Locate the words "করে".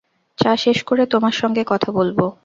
0.83-1.03